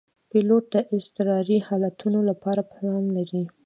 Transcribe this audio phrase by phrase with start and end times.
[0.29, 3.43] پیلوټ د اضطراري حالتونو لپاره پلان لري.